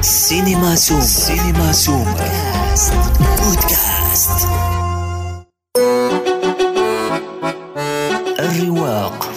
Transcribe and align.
سينما 0.00 0.74
سوم 0.74 1.00
سينما 1.00 1.72
سوم 1.72 2.14
بودكاست. 3.38 4.30
الرواق. 8.38 9.30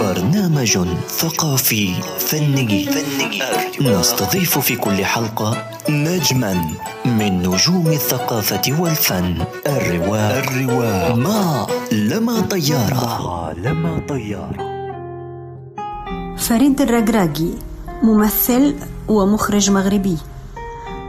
برنامج 0.00 0.78
ثقافي. 1.08 1.94
فني. 2.18 2.84
فني 2.84 3.40
نستضيف 3.80 4.58
في 4.58 4.76
كل 4.76 5.04
حلقة 5.04 5.70
نجما 5.88 6.64
من 7.04 7.38
نجوم 7.42 7.86
الثقافة 7.86 8.62
والفن. 8.78 9.44
الرواق. 9.66 10.32
الرواق. 10.32 11.14
ما 11.14 11.66
لما 11.92 12.40
طيارة. 12.40 13.04
ما 13.22 13.54
لما 13.56 14.02
طيارة. 14.08 14.68
فريد 16.36 16.80
الرقراقي. 16.80 17.67
ممثل 18.02 18.74
ومخرج 19.08 19.70
مغربي. 19.70 20.18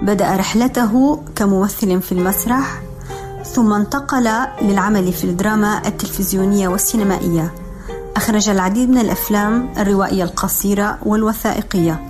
بدأ 0.02 0.36
رحلته 0.36 1.22
كممثل 1.36 2.02
في 2.02 2.12
المسرح 2.12 2.82
ثم 3.46 3.74
انتقل 3.74 4.30
للعمل 4.62 5.14
في 5.14 5.24
الدراما 5.24 5.82
التلفزيونية 5.86 6.68
والسينمائية. 6.68 7.54
أخرج 8.16 8.50
العديد 8.50 8.90
من 8.90 8.98
الأفلام 8.98 9.70
الروائية 9.78 10.24
القصيرة 10.24 10.98
والوثائقية. 11.06 12.06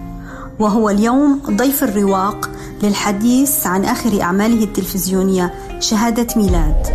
وهو 0.60 0.90
اليوم 0.90 1.42
ضيف 1.50 1.84
الرواق 1.84 2.50
للحديث 2.84 3.68
عن 3.68 3.86
آخر 3.86 4.22
أعماله 4.22 4.64
التلفزيونية 4.64 5.54
شهادة 5.80 6.28
ميلاد. 6.36 6.88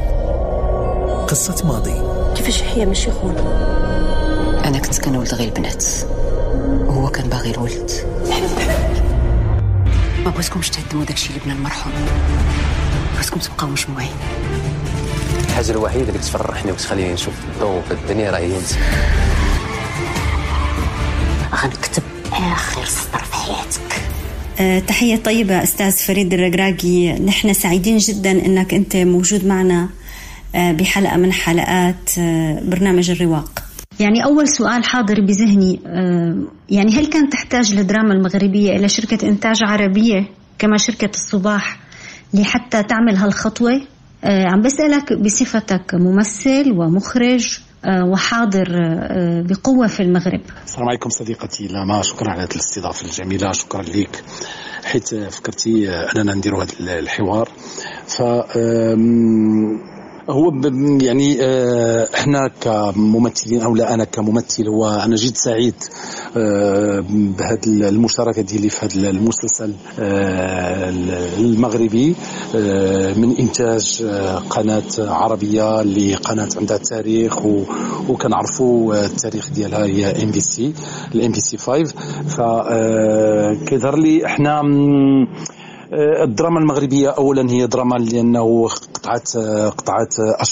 قصة 1.29 1.67
ماضي. 1.67 2.03
كيفاش 2.37 2.63
هي 2.63 2.87
ماشي 2.87 3.11
خون 3.11 3.35
أنا 4.65 4.79
كنت 4.79 4.99
كنولد 5.01 5.35
غير 5.35 5.49
البنات. 5.49 5.85
وهو 6.87 7.09
كان 7.09 7.29
باغي 7.29 7.51
الولد. 7.51 7.91
ما 10.25 10.31
بغيتكمش 10.31 10.71
تهدموا 10.71 11.05
داكشي 11.05 11.29
اللي 11.29 11.41
بنا 11.45 11.53
المرحوم. 11.55 11.93
بغيتكم 13.15 13.41
تبقاو 13.41 13.69
مجموعين 13.69 14.11
الحاجة 15.49 15.71
الوحيدة 15.71 16.09
اللي 16.09 16.19
كتفرحني 16.19 16.73
وتخليني 16.73 17.13
نشوف 17.13 17.35
الضوء 17.55 17.83
في 17.89 17.95
الدنيا 17.95 18.31
راه 18.31 18.39
هي 18.39 18.57
انت 18.57 18.71
غنكتب 21.55 22.03
آخر 22.33 22.85
سطر 22.85 23.25
في 23.25 23.35
حياتك. 23.35 24.03
أه، 24.61 24.79
تحية 24.79 25.17
طيبة 25.17 25.63
أستاذ 25.63 25.93
فريد 25.93 26.35
الرقراقي. 26.35 27.13
نحن 27.13 27.53
سعيدين 27.53 27.99
جدا 27.99 28.31
أنك 28.31 28.75
أنت 28.75 28.97
موجود 28.97 29.47
معنا 29.47 29.89
أه، 30.55 30.73
بحلقة 30.73 31.17
من 31.17 31.33
حلقات 31.33 32.11
أه، 32.19 32.61
برنامج 32.63 33.11
الرواق. 33.11 33.64
يعني 34.01 34.25
أول 34.25 34.49
سؤال 34.49 34.85
حاضر 34.85 35.21
بذهني 35.21 35.81
أه، 35.87 36.47
يعني 36.71 36.93
هل 36.93 37.07
كانت 37.07 37.33
تحتاج 37.33 37.73
الدراما 37.73 38.15
المغربية 38.15 38.77
إلى 38.77 38.89
شركة 38.89 39.29
إنتاج 39.29 39.59
عربية 39.63 40.29
كما 40.59 40.77
شركة 40.77 41.11
الصباح 41.11 41.79
لحتى 42.35 42.83
تعمل 42.83 43.17
هالخطوة؟ 43.17 43.81
أه، 44.25 44.45
عم 44.49 44.63
بسألك 44.63 45.13
بصفتك 45.13 45.95
ممثل 45.95 46.73
ومخرج 46.73 47.59
أه، 47.85 48.05
وحاضر 48.05 48.65
بقوة 49.49 49.87
في 49.87 50.01
المغرب. 50.01 50.41
السلام 50.65 50.89
عليكم 50.89 51.11
صديقتي 51.11 51.67
لاما 51.67 52.03
شكرا 52.03 52.31
على 52.31 52.43
هذه 52.43 52.51
الاستضافة 52.53 53.07
الجميلة 53.07 53.53
شكرا 53.53 53.83
لك. 53.83 54.25
حيث 54.85 55.15
فكرتي 55.15 55.91
أننا 55.91 56.35
نديروا 56.35 56.65
هذا 56.65 56.99
الحوار. 56.99 57.49
ف 58.07 58.23
هو 60.31 60.53
يعني 61.01 61.37
آه، 61.43 62.09
إحنا 62.15 62.49
كممثلين 62.61 63.61
أو 63.61 63.75
لا 63.77 63.95
أنا 63.95 64.05
كممثل 64.05 64.69
وأنا 64.69 65.17
جد 65.17 65.37
سعيد 65.37 65.75
بهذه 67.39 67.89
المشاركة 67.89 68.43
ديالي 68.43 68.69
في 68.69 68.87
هذا 68.87 69.11
المسلسل 69.11 69.73
آه، 69.99 70.89
المغربي 71.39 72.15
آه، 72.57 73.15
من 73.15 73.37
إنتاج 73.37 74.05
آه، 74.07 74.39
قناة 74.39 74.83
عربية 74.99 75.83
لقناه 75.83 76.49
عندها 76.57 76.77
تاريخ 76.77 77.39
وكنعرفوا 78.09 79.05
التاريخ 79.05 79.51
ديالها 79.51 79.85
هي 79.85 80.23
MBC 80.23 80.41
ال 80.41 80.73
MBC 81.15 81.57
5 81.57 81.85
ف 82.29 82.41
آه، 82.41 83.55
كيظهر 83.67 83.99
لي 83.99 84.27
إحنا 84.27 84.61
آه، 84.61 85.27
الدراما 86.25 86.59
المغربية 86.61 87.09
أولا 87.09 87.51
هي 87.51 87.67
دراما 87.67 87.95
لأنه 87.95 88.69
قطعت 88.69 89.37
آه، 89.37 89.69
قطعت 89.69 90.15
آه، 90.21 90.43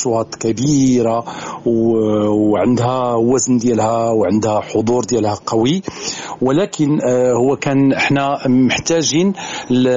كبيرة 0.40 1.24
و- 1.66 2.28
وعندها 2.52 3.14
وزن 3.14 3.58
ديالها 3.58 4.10
وعندها 4.10 4.60
حضور 4.60 5.04
ديالها 5.04 5.34
قوي. 5.46 5.82
ولكن 6.42 6.98
آه، 7.04 7.32
هو 7.32 7.56
كان 7.56 7.92
إحنا 7.92 8.38
محتاجين 8.48 9.32
ل 9.70 9.88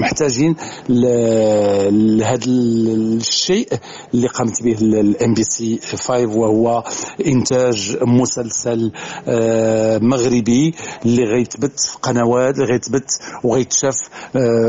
محتاجين 0.00 0.56
لهذا 0.88 2.44
الشيء 2.46 3.68
اللي 4.14 4.26
قامت 4.28 4.62
به 4.62 4.72
ال 4.80 5.34
MBC 5.34 5.80
5 5.96 6.26
وهو 6.38 6.84
إنتاج 7.26 7.96
مسلسل 8.02 8.92
آه، 9.28 9.98
مغربي 9.98 10.74
اللي 11.06 11.24
غيتبث 11.24 11.86
في 11.86 11.98
قنوات 12.02 12.54
اللي 12.54 12.66
غيتبث 12.72 13.16
وغيتشاف 13.44 13.91
آه، 13.92 14.21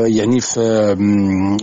يعني 0.06 0.40
في 0.40 0.96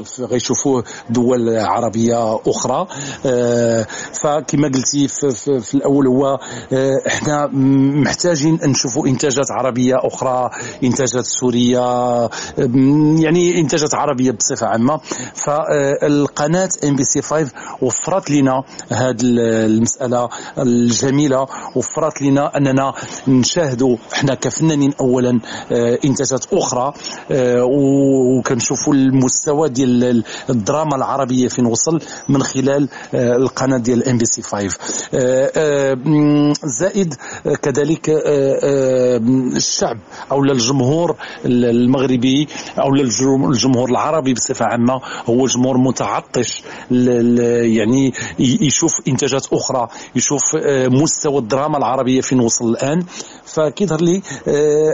في- 0.05 0.23
غيشوفوه 0.23 0.83
دول 1.09 1.57
عربية 1.57 2.39
أخرى. 2.47 2.87
آه، 3.25 3.87
فكما 4.21 4.67
قلتي 4.67 5.07
في, 5.07 5.31
في, 5.61 5.73
الأول 5.75 6.07
هو 6.07 6.39
آه، 6.73 7.01
إحنا 7.07 7.47
محتاجين 8.03 8.59
نشوفوا 8.65 9.07
إنتاجات 9.07 9.51
عربية 9.51 9.95
أخرى 10.03 10.49
إنتاجات 10.83 11.25
سورية 11.25 11.79
يعني 13.19 13.59
إنتاجات 13.59 13.95
عربية 13.95 14.31
بصفة 14.31 14.67
عامة. 14.67 14.99
فالقناة 15.35 16.69
MBC 16.83 17.21
5 17.21 17.51
وفرت 17.81 18.31
لنا 18.31 18.63
هذه 18.91 19.15
المسألة 19.21 20.29
الجميلة 20.57 21.47
وفرت 21.75 22.21
لنا 22.21 22.57
أننا 22.57 22.93
نشاهدوا 23.27 23.97
إحنا 24.13 24.33
كفنانين 24.33 24.93
اولا 25.01 25.39
آه، 25.71 25.99
إنتاجات 26.05 26.45
أخرى. 26.53 26.93
آه، 27.31 27.63
وكنشوفوا 27.91 28.93
المستوى 28.93 29.69
ديال 29.69 30.23
الدراما 30.49 30.95
العربية 30.95 31.47
فين 31.47 31.65
وصل 31.65 31.99
من 32.29 32.43
خلال 32.43 32.89
آه، 33.13 33.35
القناة 33.35 33.77
ديال 33.77 34.07
MBC 34.09 34.41
5 34.41 34.77
آه، 35.13 35.51
آه، 35.55 35.93
مم، 35.93 36.53
زائد 36.63 37.13
آه، 37.45 37.55
كذلك 37.55 38.09
آه، 38.09 39.17
الشعب 39.55 39.97
أو 40.31 40.43
الجمهور 40.43 41.15
المغربي 41.45 42.47
أو 42.79 42.89
الجم- 42.95 43.49
الجمهور 43.49 43.89
العربي 43.89 44.33
بصفة 44.33 44.65
عامة 44.65 45.01
هو 45.29 45.45
جمهور 45.45 45.77
متعطش 45.77 46.63
يعني 46.91 48.13
يشوف 48.39 48.91
إنتاجات 49.07 49.47
أخرى 49.53 49.87
يشوف 50.15 50.41
مستوى 50.87 51.37
الدراما 51.39 51.77
العربية 51.77 52.21
فين 52.21 52.39
وصل 52.39 52.69
الآن. 52.69 53.05
فكيظهر 53.45 54.01
لي 54.01 54.21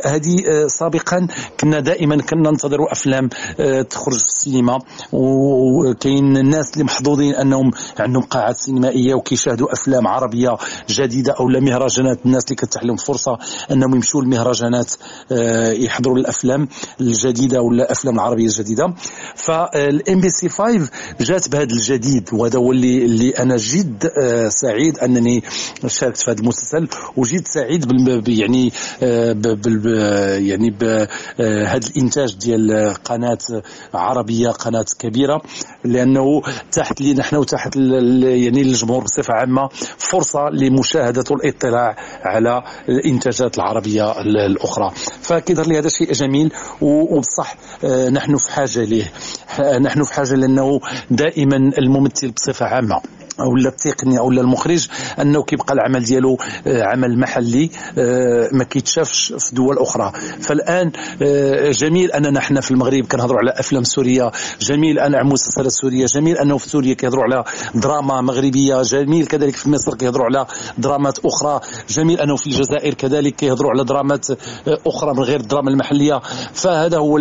هذه 0.06 0.35
سابقا 0.68 1.28
كنا 1.59 1.79
دائما 1.79 2.18
كنا 2.22 2.50
أفلام 2.92 3.30
آه، 3.59 3.81
تخرج 3.81 4.18
في 4.18 4.28
السينما. 4.28 4.80
وكاين 5.12 6.38
الناس 6.38 6.74
اللي 6.74 6.84
محظوظين 6.84 7.36
أنهم 7.36 7.72
عندهم 8.00 8.24
قاعات 8.24 8.58
سينمائية 8.58 9.14
وكيشاهدوا 9.14 9.74
أفلام 9.74 10.08
عربية 10.08 10.58
جديدة 10.90 11.34
أو 11.40 11.47
مهرجانات. 11.47 12.20
الناس 12.26 12.44
اللي 12.44 12.56
كتتاح 12.56 12.84
لهم 12.84 12.96
فرصة 12.96 13.38
أنهم 13.72 13.96
يمشوا 13.96 14.22
للمهرجانات 14.22 14.94
آه، 15.31 15.72
يحضروا 15.72 16.18
الأفلام 16.18 16.68
الجديدة 17.02 17.62
ولا 17.62 17.84
الأفلام 17.84 18.16
العربية 18.16 18.46
الجديدة. 18.46 18.94
فالام 19.36 20.22
بي 20.22 20.30
سي 20.30 20.50
5 20.50 20.90
جات 21.22 21.50
بهذا 21.50 21.64
الجديد 21.64 22.30
وهذا 22.34 22.59
هو 22.59 22.72
اللي 22.72 23.06
اللي 23.06 23.30
أنا 23.30 23.58
جد 23.58 24.12
آه، 24.24 24.50
سعيد 24.50 24.97
أنني 24.97 25.44
شاركت 25.88 26.18
في 26.18 26.31
هذا 26.31 26.40
المسلسل 26.40 26.88
وجد 27.18 27.47
سعيد 27.47 27.86
يعني 28.28 28.72
بال 29.02 29.86
يعني 30.47 30.70
بهذا 30.70 31.88
الإنتاج 31.88 32.35
ديال 32.35 32.72
قناة 33.06 33.38
عربية 33.94 34.50
قناة 34.50 34.85
كبيرة 35.00 35.41
لأنه 35.84 36.41
تحت 36.72 37.02
لي 37.02 37.14
نحن 37.14 37.35
وتحت 37.35 37.76
يعني 37.76 38.62
الجمهور 38.62 39.03
بصفة 39.03 39.34
عامة 39.34 39.70
فرصة 39.97 40.50
لمشاهدة 40.50 41.24
والاطلاع 41.32 41.96
على 42.24 42.64
الإنتاجات 42.90 43.58
العربية 43.58 44.22
ال- 44.22 44.38
الأخرى. 44.38 44.91
فكيظهر 45.22 45.68
لي 45.68 45.79
هذا 45.79 45.90
شيء 45.90 46.14
جميل 46.14 46.52
وبصح 46.82 47.56
آه، 47.84 48.09
نحن 48.09 48.38
في 48.38 48.52
حاجة 48.52 48.84
ليه. 48.84 49.12
ح- 49.47 49.59
نحن 49.62 50.03
في 50.03 50.14
حاجة 50.14 50.34
لأنه 50.35 50.80
دائما 51.12 51.56
الممثل 51.56 52.32
بصفة 52.32 52.66
عامة. 52.66 53.02
ولا 53.45 53.69
التقني 53.69 54.19
أو 54.19 54.31
المخرج 54.31 54.87
أنه 55.22 55.43
كيبقى 55.43 55.73
العمل 55.73 56.03
ديالو 56.03 56.37
آه، 56.67 56.84
عمل 56.84 57.19
محلي 57.19 57.69
آه، 57.97 58.49
ما 58.51 58.63
كيتشافش 58.63 59.34
في 59.37 59.55
دول 59.55 59.78
أخرى. 59.79 60.11
فالآن 60.41 60.91
آه، 61.22 61.72
جميل 61.72 62.11
أننا 62.11 62.39
حنا 62.39 62.61
في 62.61 62.72
المغرب 62.72 63.05
كنهضروا 63.05 63.39
على 63.39 63.51
أفلام 63.51 63.84
سورية 63.84 64.31
جميل 64.61 64.99
أن 64.99 65.25
مسلسلات 65.25 65.72
سوريه 65.72 66.05
جميل 66.05 66.37
أنه 66.37 66.57
في 66.57 66.69
سوريا 66.69 66.93
كيهضروا 66.93 67.23
على 67.23 67.43
دراما 67.75 68.22
مغربية 68.22 68.81
جميل 68.81 69.25
كذلك 69.25 69.55
في 69.55 69.69
مصر 69.69 69.95
كيهضروا 69.95 70.25
على 70.25 70.45
درامات 70.78 71.19
أخرى 71.25 71.59
جميل 71.89 72.19
أنه 72.19 72.35
في 72.35 72.47
الجزائر 72.47 72.93
كذلك 72.93 73.35
كيهضروا 73.35 73.72
على 73.72 73.84
درامات 73.84 74.28
أخرى 74.87 75.13
من 75.13 75.23
غير 75.23 75.39
الدراما 75.39 75.69
المحلية. 75.69 76.22
فهذا 76.53 76.97
هو 76.97 77.17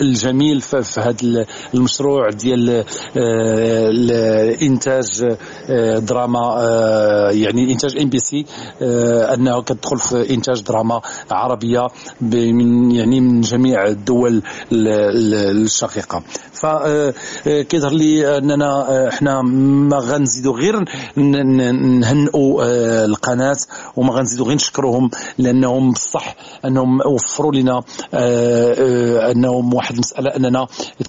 الجميل 0.00 0.60
في 0.60 1.00
هذا 1.00 1.46
المشروع 1.74 2.30
ديال 2.30 2.84
الإنتاج 3.16 5.36
دراما 5.98 6.54
آه، 6.58 7.30
يعني 7.30 7.72
إنتاج 7.72 7.96
MBC 7.96 8.46
انه 9.34 9.62
كتدخل 9.62 9.98
في 9.98 10.34
إنتاج 10.34 10.62
دراما 10.62 11.00
عربية 11.30 11.86
من 12.20 12.90
يعني 12.90 13.20
من 13.20 13.40
جميع 13.40 13.86
الدول 13.86 14.42
الشقيقة. 14.72 16.22
فكيظهر 16.52 17.90
آه، 17.90 17.94
لي 17.94 18.38
أننا 18.38 19.08
إحنا 19.08 19.42
ما 19.42 19.98
غنزيدوا 19.98 20.56
غير 20.56 20.84
نهنئوا 21.16 22.64
القناة 23.04 23.56
وما 23.96 24.12
غنزيدوا 24.12 24.46
غير 24.46 24.54
نشكروهم 24.54 25.10
لأنهم 25.38 25.92
بصح 25.92 26.34
أنهم 26.64 27.00
وفروا 27.06 27.52
لنا 27.54 27.82
أنهم 29.30 29.74
واحد 29.74 29.94
المسألة 29.94 30.36
أننا 30.36 30.66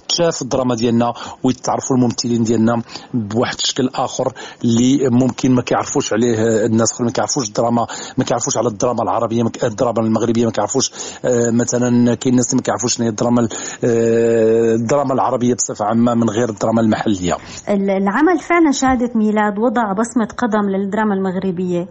تشاف 0.08 0.42
الدراما 0.42 0.74
ديالنا 0.74 1.12
ويتعرفوا 1.42 1.96
الممثلين 1.96 2.42
ديالنا 2.42 2.82
بواحد 3.14 3.54
الشكل 3.54 3.90
آخر. 3.94 4.29
اللي 4.64 5.08
ممكن 5.10 5.54
ما 5.54 5.62
كيعرفوش 5.62 6.12
عليه 6.12 6.66
الناس 6.66 7.00
ما 7.00 7.10
كيعرفوش 7.10 7.48
الدراما 7.48 7.86
ما 8.18 8.24
كيعرفوش 8.24 8.56
على 8.56 8.68
الدراما 8.68 9.02
العربية 9.02 9.42
الدراما 9.62 10.00
المغربية 10.00 10.44
ما 10.44 10.50
كيعرفوش 10.50 10.92
آه، 11.24 11.50
مثلا 11.50 12.14
كاين 12.14 12.36
ناس 12.36 12.54
ما 12.54 12.60
كيعرفوش 12.62 12.94
شنو 12.94 13.04
هي 13.04 13.10
الدراما 13.10 13.48
آه، 13.84 14.74
الدراما 14.74 15.14
العربية 15.14 15.54
بصفة 15.54 15.84
عامة 15.84 16.14
من 16.14 16.30
غير 16.30 16.48
الدراما 16.48 16.80
المحلية. 16.80 17.36
العمل 17.68 18.38
فعلا 18.38 18.70
شهادة 18.70 19.10
ميلاد 19.14 19.58
وضع 19.58 19.92
بصمة 19.92 20.28
قدم 20.38 20.68
للدراما 20.68 21.14
المغربية 21.14 21.88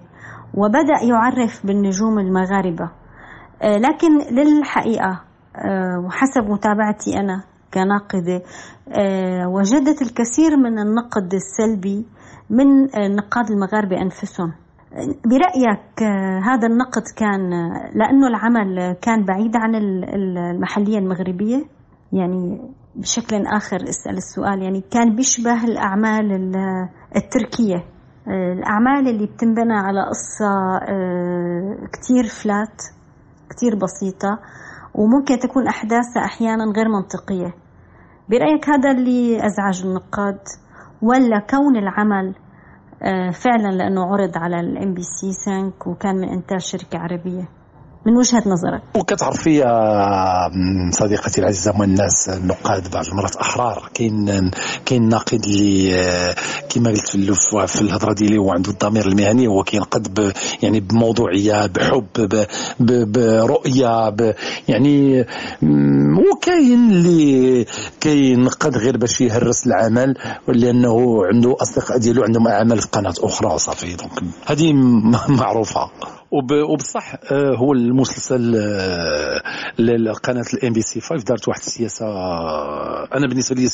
وبدأ 0.54 0.98
يعرف 1.10 1.66
بالنجوم 1.66 2.20
المغاربة. 2.20 2.90
آه، 3.62 3.78
لكن 3.78 4.18
للحقيقة 4.32 5.22
وحسب 6.06 6.44
متابعتي 6.50 7.20
أنا 7.20 7.44
كناقدة 7.74 8.42
وجدت 9.48 10.02
الكثير 10.02 10.58
من 10.58 10.80
النقد 10.80 11.34
السلبي 11.34 12.06
من 12.50 12.96
النقاد 12.96 13.52
المغاربة 13.52 14.02
أنفسهم. 14.02 14.54
برأيك 15.26 16.04
هذا 16.44 16.68
النقد 16.68 17.04
كان 17.18 17.50
لأنه 17.96 18.28
العمل 18.28 18.98
كان 19.02 19.26
بعيد 19.26 19.56
عن 19.56 19.76
المحلية 19.76 20.98
المغربية؟ 20.98 21.66
يعني 22.14 22.62
بشكل 22.96 23.46
آخر 23.46 23.78
أسأل 23.90 24.18
السؤال 24.18 24.62
يعني 24.62 24.82
كان 24.92 25.16
بيشبه 25.16 25.64
الأعمال 25.64 26.56
التركية. 27.16 27.84
الأعمال 28.28 29.08
اللي 29.08 29.26
بتنبنى 29.26 29.74
على 29.74 30.02
قصة 30.02 30.78
آه، 30.90 31.78
كتير 31.94 32.24
فلات 32.24 32.82
كتير 33.50 33.76
بسيطة 33.76 34.40
وممكن 34.96 35.40
تكون 35.40 35.68
أحداثها 35.68 36.26
أحيانا 36.26 36.64
غير 36.64 36.88
منطقية. 36.90 37.54
برأيك 38.30 38.70
هذا 38.70 38.92
اللي 38.92 39.46
أزعج 39.46 39.86
النقاد؟ 39.86 40.40
ولا 41.02 41.40
كون 41.40 41.78
العمل 41.78 42.36
آه، 43.04 43.30
فعلا 43.30 43.76
لأنه 43.76 44.06
عرض 44.06 44.38
على 44.38 44.60
ال 44.60 44.94
MBC 44.94 45.52
5 45.52 45.92
وكان 45.92 46.16
من 46.16 46.30
إنتاج 46.30 46.60
شركة 46.60 47.00
عربية. 47.00 47.59
من 48.06 48.18
وجهة 48.18 48.44
نظرك. 48.46 48.82
وكتعرفي 48.96 49.56
يا 49.56 49.72
صديقتي 50.92 51.42
العزيزه 51.42 51.84
الناس 51.84 52.30
النقاد 52.30 52.92
بعض 52.92 53.06
المرات 53.06 53.36
أحرار. 53.36 53.90
كاين 53.94 54.52
كاين 54.86 55.10
ناقد 55.10 55.44
اللي 55.44 56.36
كما 56.70 56.90
قلت 56.90 57.08
في 57.08 57.68
في 57.68 57.82
الهضرة 57.82 58.14
ديالي 58.14 58.38
هو 58.38 58.52
عنده 58.52 58.72
الضمير 58.72 59.08
المهني 59.08 59.48
هو 59.48 59.64
كينقد 59.64 60.34
يعني 60.64 60.80
بموضوعية 60.80 61.66
بحب 61.66 62.08
برؤية 63.12 64.16
يعني 64.68 65.26
وكاين 66.32 66.92
اللي 66.92 67.66
كينقد 68.02 68.78
غير 68.78 68.98
باش 68.98 69.22
يهرس 69.22 69.68
العمل 69.68 70.14
لأنه 70.48 71.26
عنده 71.26 71.56
أصدقاء 71.62 71.98
ديالو 71.98 72.24
عندهم 72.24 72.48
أعمال 72.48 72.82
في 72.82 72.88
قناة 72.88 73.14
أخرى 73.20 73.54
وصافي. 73.54 73.96
donc 73.96 74.20
هذه 74.46 74.74
معروفة. 75.40 75.90
وبصح 76.32 77.16
آه، 77.32 77.56
هو 77.56 77.74
المسلسل 77.74 78.56
آه، 78.56 79.42
لقناة 79.82 80.46
ال 80.54 80.74
MBC 80.74 81.02
5 81.02 81.24
دارت 81.24 81.48
واحد 81.48 81.60
السياسة 81.60 82.06
آه، 82.06 83.08
أنا 83.14 83.28
بالنسبة 83.28 83.56
لي 83.56 83.68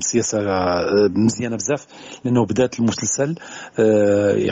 سياسة 0.00 0.38
مزيانة 1.08 1.56
بزاف 1.56 1.86
لأنه 2.24 2.46
بدأت 2.46 2.78
المسلسل 2.78 3.34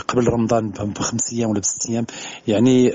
قبل 0.09 0.27
رمضان 0.29 0.71
بخمس 0.71 1.33
أيام 1.33 1.51
ولا 1.51 1.61
بست 1.61 1.91
أيام. 1.91 2.07
يعني 2.49 2.93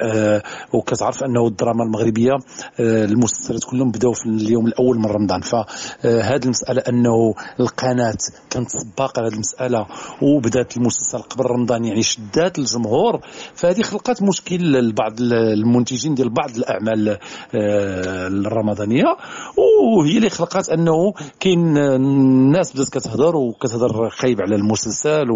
وكتعرف 0.73 1.23
أنه 1.23 1.47
الدراما 1.47 1.83
المغربية 1.83 2.31
المسلسلات 2.79 3.63
كلهم 3.63 3.91
بدأوا 3.91 4.13
في 4.13 4.25
اليوم 4.25 4.67
الأول 4.67 4.97
من 4.97 5.05
رمضان. 5.05 5.41
فهذه 5.41 6.43
المسألة 6.43 6.81
أنه 6.89 7.33
القناة 7.59 8.17
كانت 8.49 8.69
سباقة 8.69 9.27
هذه 9.27 9.33
المسألة 9.33 9.87
وبدأت 10.21 10.77
المسلسل 10.77 11.17
قبل 11.17 11.45
رمضان 11.45 11.85
يعني 11.85 12.03
شدات 12.03 12.59
الجمهور. 12.59 13.19
فهذه 13.55 13.81
خلقت 13.91 14.21
مشكل 14.21 14.71
لبعض 14.71 15.21
المنتجين 15.21 16.15
ديال 16.15 16.29
بعض 16.29 16.55
الأعمال 16.57 17.09
آه، 17.09 18.27
الرمضانية. 18.27 19.17
وهي 19.57 20.17
اللي 20.17 20.29
خلقت 20.29 20.69
أنه 20.69 21.13
كاين 21.39 21.77
الناس 21.77 22.73
بدات 22.73 22.89
كتهضر 22.89 23.35
وكتهضر 23.35 24.09
خايب 24.09 24.41
على 24.41 24.55
المسلسل 24.55 25.29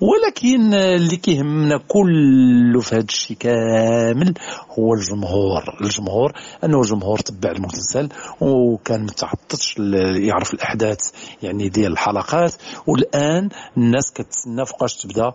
ولكن 0.00 0.74
اللي 0.74 1.16
كيهمنا 1.16 1.80
كله 1.88 2.80
في 2.80 2.94
هذا 2.94 3.04
الشيء 3.04 3.36
كامل 3.36 4.34
هو 4.78 4.94
الجمهور. 4.94 5.76
الجمهور 5.80 6.32
أنه 6.64 6.80
الجمهور 6.80 7.18
تبع 7.18 7.50
المسلسل 7.50 8.08
وكان 8.40 9.02
متعطش 9.02 9.78
يعرف 10.16 10.54
الأحداث 10.54 11.10
يعني 11.42 11.68
ديال 11.68 11.92
الحلقات. 11.92 12.54
والآن 12.86 13.48
الناس 13.76 14.12
كتسنى 14.12 14.66
فوقاش 14.66 14.96
تبدأ 14.96 15.32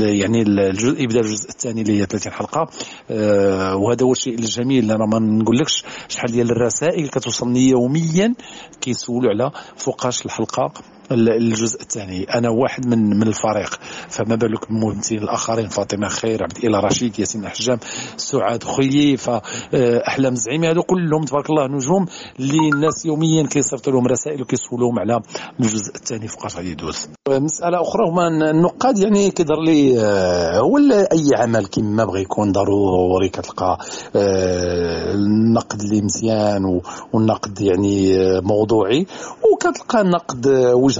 يعني 0.00 0.42
الجزء 0.42 1.02
يبدأ 1.02 1.20
الجزء 1.20 1.48
الثاني 1.48 1.82
اللي 2.00 2.02
هي 2.02 2.06
30 2.06 2.32
حلقة. 2.32 2.68
آه 3.10 3.76
وهذا 3.76 4.06
هو 4.06 4.12
الشيء 4.12 4.34
الجميل. 4.34 4.90
أنا 4.90 5.06
ما 5.06 5.18
نقولكش 5.18 5.84
شحال 6.08 6.32
ديال 6.32 6.50
الرسائل 6.50 7.08
كتوصلني 7.08 7.68
يوميا. 7.68 8.34
كيسولوا 8.80 9.30
على 9.30 9.50
فوقاش 9.76 10.26
الحلقة. 10.26 10.72
الجزء 11.12 11.80
الثاني. 11.82 12.24
أنا 12.24 12.48
واحد 12.48 12.86
من 12.86 13.18
من 13.18 13.28
الفريق. 13.28 13.78
فما 14.08 14.34
بالك 14.34 14.68
بالممثلين 14.68 15.22
الآخرين؟ 15.22 15.68
فاطمة 15.68 16.08
خير 16.08 16.42
عبد 16.42 16.56
الإله 16.56 16.78
رشيد 16.78 17.18
ياسين 17.18 17.44
الحجام 17.44 17.78
سعاد 18.16 18.64
خيي 18.64 19.16
فاحلام 19.16 20.32
الزعيمي 20.32 20.70
هذو 20.70 20.82
كلهم 20.82 21.24
تبارك 21.24 21.50
الله 21.50 21.66
نجوم 21.66 22.06
اللي 22.40 22.68
الناس 22.74 23.06
يوميا 23.06 23.46
كيصيفطوا 23.46 23.92
لهم 23.92 24.06
رسائل 24.06 24.42
وكيسولوهم 24.42 24.98
على 24.98 25.20
الجزء 25.60 25.94
الثاني 25.94 26.28
فوقاش 26.28 26.56
غادي 26.56 26.70
يدوز. 26.70 27.08
مسألة 27.28 27.82
أخرى 27.82 28.08
هما 28.08 28.28
النقاد 28.28 28.98
يعني 28.98 29.30
كيظهر 29.30 29.60
لي 29.60 30.00
آه، 30.00 30.58
هو 30.58 30.78
أي 31.12 31.30
عمل 31.34 31.66
كما 31.66 32.04
بغى 32.04 32.20
يكون 32.20 32.52
ضروري 32.52 33.28
كتلقى 33.28 33.78
آه، 34.16 35.12
النقد 35.12 35.80
اللي 35.80 36.02
مزيان 36.02 36.80
والنقد 37.12 37.60
يعني 37.60 38.16
آه، 38.16 38.40
موضوعي 38.40 39.06
وكتلقى 39.52 40.00
النقد 40.00 40.46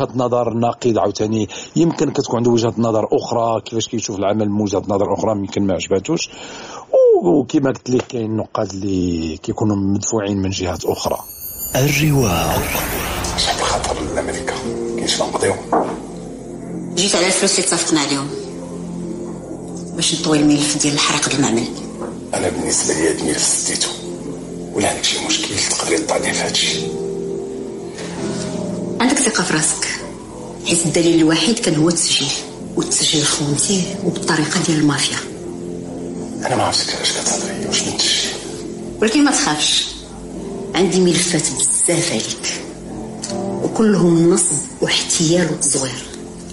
وجهة 0.01 0.09
نظر 0.17 0.55
ناقد 0.55 0.99
عاوتاني. 0.99 1.49
يمكن 1.77 2.11
كتكون 2.11 2.37
عنده 2.37 2.51
وجهة 2.51 2.75
نظر 2.79 3.09
أخرى 3.13 3.61
كيفاش 3.61 3.89
كيشوف 3.89 4.19
العمل 4.19 4.51
من 4.51 4.61
وجهة 4.61 4.83
نظر 4.89 5.15
أخرى 5.15 5.33
يمكن 5.33 5.67
ما 5.67 5.75
عجباتوش. 5.75 6.31
وكما 7.25 7.71
قلت 7.71 7.91
لك 7.91 8.07
كاين 8.07 8.37
نقاد 8.37 8.71
اللي 8.71 9.37
كيكونوا 9.37 9.77
مدفوعين 9.77 10.37
من 10.37 10.51
جهات 10.51 10.85
أخرى. 10.85 11.19
الرواق. 11.77 12.61
عشان 13.35 13.55
خاطر 13.55 14.03
الامريكا 14.13 14.55
كاينش 14.97 15.21
نقضيو؟ 15.21 15.55
جيت 16.95 17.17
على 17.17 17.27
الفلوس 17.27 17.59
اللي 17.59 17.69
اتفقنا 17.69 18.01
عليهم 18.01 18.29
باش 19.97 20.21
نطوي 20.21 20.39
الملف 20.39 20.83
ديال 20.83 20.95
الحريق 20.95 21.35
المعمل. 21.35 21.65
أنا 22.35 22.49
بالنسبة 22.49 22.95
لي 22.95 23.09
هاد 23.11 23.19
الملف 23.19 23.43
سديتو 23.43 23.89
ولا 24.75 24.89
عندك 24.89 25.05
شي 25.05 25.27
مشكل 25.27 25.55
تقدري 25.71 25.99
تطعني 25.99 26.33
في 26.33 26.41
هادشي. 26.41 26.81
عندك 29.11 29.23
ثقة 29.23 29.45
في 29.45 29.55
راسك. 29.55 29.89
حيت 30.67 30.87
الدليل 30.87 31.21
الوحيد 31.21 31.59
كان 31.59 31.75
هو 31.77 31.89
التسجيل 31.89 32.29
والتسجيل 32.77 33.27
خونتيه 33.27 33.83
وبالطريقة 34.05 34.61
ديال 34.67 34.79
المافيا. 34.79 35.17
أنا 36.47 36.57
ما 36.57 36.63
عرفتش 36.63 36.85
كيفاش 36.85 37.13
كتهضري 37.13 37.67
واش 37.67 37.83
من 37.83 37.89
التسجيل 37.89 38.31
ولكن 39.01 39.25
ما 39.25 39.31
تخافش. 39.31 39.87
عندي 40.75 41.01
ملفات 41.01 41.43
بزاف 41.43 42.11
عليك. 42.11 42.63
وكلهم 43.35 44.31
نصب 44.31 44.57
واحتيال 44.81 45.53
وتزوير 45.53 46.05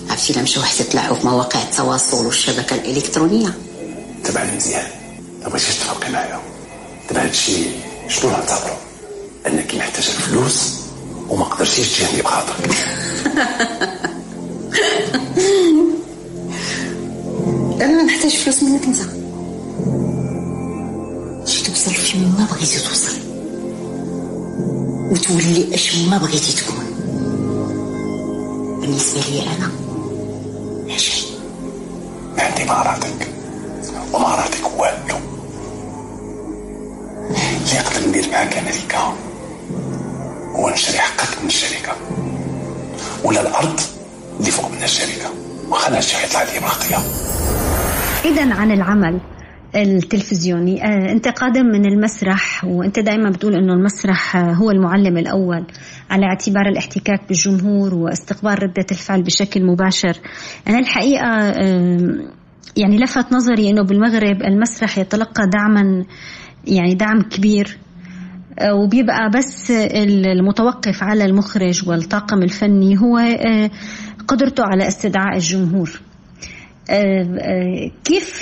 عرفتي 0.09 0.33
إلا 0.33 0.41
مشاو 0.41 0.63
حتى 0.63 0.83
تلاحوا 0.83 1.15
في 1.15 1.27
مواقع 1.27 1.61
التواصل 1.61 2.25
والشبكة 2.25 2.75
الإلكترونية؟ 2.75 3.57
تبع 4.23 4.43
مزيان. 4.43 4.87
ما 5.41 5.49
بغيتيش 5.49 5.75
تفرقي 5.75 6.11
معايا. 6.11 6.41
دابا 7.09 7.23
هادشي 7.23 7.63
شنو 8.07 8.31
نعتبرو؟ 8.31 8.75
أنك 9.47 9.75
محتاجة 9.75 10.07
الفلوس 10.07 10.86
وما 11.29 11.43
قدرتيش 11.43 11.97
تجي 11.97 12.05
عندي 12.05 12.21
بخاطرك 12.21 12.69
أنا 17.81 17.87
ما 17.97 18.03
نحتاج 18.03 18.31
فلوس 18.35 18.63
منك 18.63 18.83
أنت. 18.83 18.97
شي 21.49 21.63
توصل 21.63 21.91
فين 21.91 22.33
ما 22.39 22.47
بغيتي 22.51 22.79
توصل. 22.79 23.17
وتولي 25.11 25.75
أش 25.75 25.95
ما 25.97 26.17
بغيتي 26.17 26.53
تكون. 26.55 26.85
بالنسبة 28.81 29.19
لي 29.21 29.41
أنا 29.43 29.71
لا 30.87 30.97
شيء. 30.97 31.25
عندي 32.37 32.63
مهاراتك. 32.65 33.27
ومهاراتك 34.13 34.65
والو. 34.79 35.17
اللي 37.29 37.79
نقدر 37.79 38.07
ندير 38.09 38.29
معاك 38.31 38.57
ملكة 38.57 38.97
هو 38.97 39.13
نشري 40.65 40.97
حقك 40.97 41.41
من 41.41 41.47
الشركة 41.47 41.91
ولا 43.23 43.41
الأرض 43.41 43.79
اللي 44.39 44.51
فوق 44.51 44.71
من 44.71 44.83
الشركة. 44.83 45.29
وخلها 45.69 46.01
شي 46.01 46.25
يطلع 46.25 46.43
لي 46.43 46.59
باقية 46.59 46.97
إذا 48.25 48.53
عن 48.53 48.71
العمل 48.71 49.19
التلفزيوني. 49.75 50.83
آه، 50.83 51.11
أنت 51.11 51.27
قادم 51.27 51.65
من 51.65 51.85
المسرح 51.85 52.65
وأنت 52.65 52.99
دائما 52.99 53.29
بتقول 53.29 53.55
أنه 53.55 53.73
المسرح 53.73 54.35
آه، 54.35 54.53
هو 54.53 54.71
المعلم 54.71 55.17
الأول 55.17 55.65
على 56.09 56.25
اعتبار 56.25 56.67
الاحتكاك 56.69 57.21
بالجمهور 57.27 57.93
واستقبال 57.95 58.63
ردة 58.63 58.85
الفعل 58.91 59.21
بشكل 59.21 59.65
مباشر. 59.65 60.17
أنا 60.67 60.79
الحقيقة 60.79 61.27
آه، 61.27 62.17
يعني 62.77 62.97
لفت 62.97 63.33
نظري 63.33 63.69
أنه 63.69 63.81
بالمغرب 63.81 64.41
المسرح 64.41 64.97
يتلقى 64.97 65.49
دعما 65.53 66.05
يعني 66.67 66.93
دعم 66.93 67.21
كبير. 67.21 67.77
وبيبقى 68.71 69.29
بس 69.35 69.71
المتوقف 69.71 71.03
على 71.03 71.25
المخرج 71.25 71.89
والطاقم 71.89 72.43
الفني 72.43 72.97
هو 72.99 73.17
قدرته 74.27 74.63
على 74.63 74.87
استدعاء 74.87 75.35
الجمهور. 75.35 76.01
كيف 78.03 78.41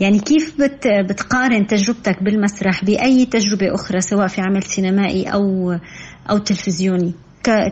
يعني 0.00 0.18
كيف 0.18 0.54
بتقارن 0.90 1.66
تجربتك 1.66 2.22
بالمسرح 2.22 2.84
بأي 2.84 3.26
تجربة 3.26 3.74
أخرى 3.74 4.00
سواء 4.00 4.26
في 4.26 4.40
عمل 4.40 4.62
سينمائي 4.62 5.24
أو 5.24 5.76
أو 6.30 6.38
تلفزيوني؟ 6.38 7.14